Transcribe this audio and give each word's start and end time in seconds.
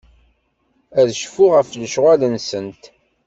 Ad 0.99 1.07
cfuɣ 1.21 1.51
ɣef 1.57 1.69
lecɣal-nsent. 1.81 2.83